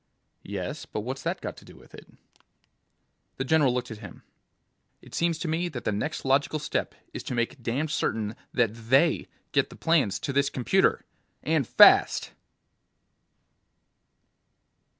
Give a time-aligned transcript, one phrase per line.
[0.41, 2.07] "Yes, but what's that got to do with it?"
[3.37, 4.23] The general looked at him.
[4.99, 8.73] "It seems to me that the next logical step is to make damned certain that
[8.89, 11.05] They get the plans to this computer...
[11.43, 12.31] and fast!"